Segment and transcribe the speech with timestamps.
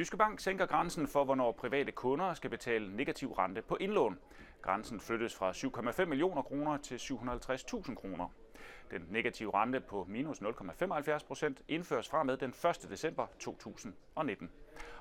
[0.00, 4.18] Jyske Bank sænker grænsen for, hvornår private kunder skal betale negativ rente på indlån.
[4.62, 8.28] Grænsen flyttes fra 7,5 millioner kroner til 750.000 kroner.
[8.90, 12.86] Den negative rente på minus 0,75 procent indføres fra med den 1.
[12.90, 14.50] december 2019.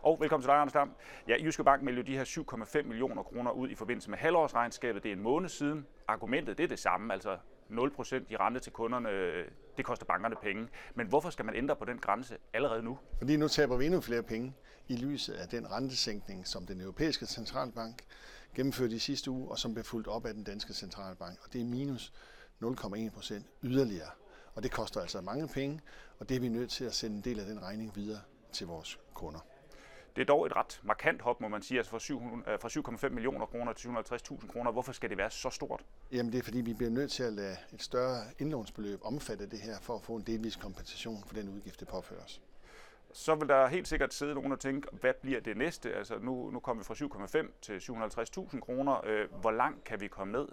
[0.02, 0.92] Og velkommen til dig, Anders Dam.
[1.28, 5.04] Ja, Jyske Bank meldte de her 7,5 millioner kroner ud i forbindelse med halvårsregnskabet.
[5.04, 5.88] Det er en måned siden.
[6.08, 7.38] Argumentet det er det samme, altså
[7.70, 9.10] 0% i rente til kunderne,
[9.80, 10.68] det koster bankerne penge.
[10.96, 12.98] Men hvorfor skal man ændre på den grænse allerede nu?
[13.18, 14.54] Fordi nu taber vi endnu flere penge
[14.88, 18.04] i lyset af den rentesænkning, som den europæiske centralbank
[18.56, 21.40] gennemførte i sidste uge, og som blev fuldt op af den danske centralbank.
[21.44, 22.14] Og det er minus
[22.64, 24.10] 0,1 procent yderligere.
[24.54, 25.82] Og det koster altså mange penge,
[26.20, 28.22] og det er vi nødt til at sende en del af den regning videre
[28.52, 29.40] til vores kunder.
[30.16, 33.74] Det er dog et ret markant hop, må man sige, altså fra 7,5 millioner kroner
[33.74, 34.72] til 750.000 kroner.
[34.72, 35.86] Hvorfor skal det være så stort?
[36.12, 39.60] Jamen det er fordi, vi bliver nødt til at lade et større indlånsbeløb omfatte det
[39.60, 42.42] her, for at få en delvis kompensation for den udgift, det påføres.
[43.14, 45.94] Så vil der helt sikkert sidde nogen og tænke, hvad bliver det næste?
[45.94, 49.06] Altså nu, nu kommer vi fra 7,5 til 750.000 kroner.
[49.06, 50.48] Øh, hvor langt kan vi komme ned?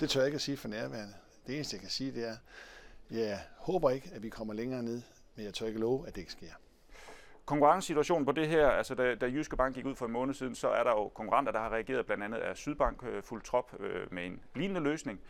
[0.00, 1.14] Det tør jeg ikke at sige for nærværende.
[1.46, 2.36] Det eneste, jeg kan sige, det er,
[3.10, 5.02] jeg håber ikke, at vi kommer længere ned,
[5.36, 6.52] men jeg tør ikke love, at det ikke sker.
[7.46, 10.54] Konkurrencesituationen på det her, altså da, da Jyske Bank gik ud for en måned siden,
[10.54, 13.74] så er der jo konkurrenter, der har reageret, blandt andet af Sydbank øh, fuld trop
[13.80, 15.20] øh, med en lignende løsning.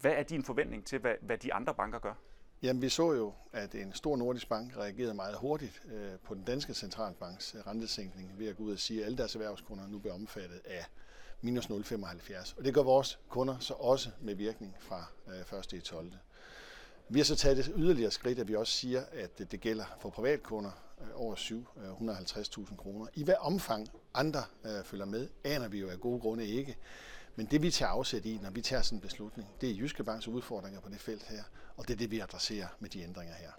[0.00, 2.14] Hvad er din forventning til, hvad, hvad de andre banker gør?
[2.62, 6.44] Jamen, vi så jo, at en stor nordisk bank reagerede meget hurtigt øh, på den
[6.44, 9.98] danske centralbanks øh, rentesænkning ved at gå ud og sige, at alle deres erhvervskunder nu
[9.98, 10.84] bliver omfattet af
[11.40, 12.58] minus 0,75.
[12.58, 15.04] Og det gør vores kunder så også med virkning fra
[15.52, 15.72] øh, 1.
[15.72, 16.12] i 12.
[17.08, 20.10] Vi har så taget det yderligere skridt, at vi også siger, at det gælder for
[20.10, 23.06] privatkunder øh, over 750.000 øh, kroner.
[23.14, 26.76] I hvad omfang andre øh, følger med, aner vi jo af gode grunde ikke.
[27.36, 30.04] Men det vi tager afsæt i, når vi tager sådan en beslutning, det er Jyske
[30.04, 31.42] Banks udfordringer på det felt her,
[31.76, 33.50] og det er det, vi adresserer med de ændringer her.